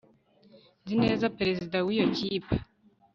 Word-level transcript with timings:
Nzi 0.83 0.95
neza 1.03 1.25
perezida 1.37 1.77
wiyo 1.87 2.05
kipe 2.17 2.55